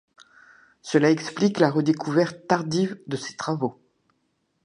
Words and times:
Cela 0.81 1.11
explique 1.11 1.59
la 1.59 1.69
redécouverte 1.69 2.47
tardive 2.47 2.99
de 3.05 3.15
ses 3.15 3.35
travaux. 3.35 3.79